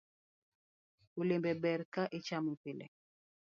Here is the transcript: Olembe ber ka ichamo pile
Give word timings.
Olembe 1.19 1.51
ber 1.63 1.81
ka 1.93 2.03
ichamo 2.17 2.51
pile 2.63 2.85